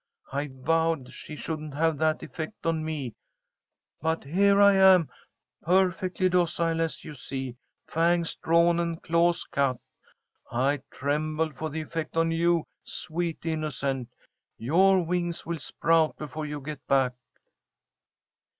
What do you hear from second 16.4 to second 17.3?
you get back."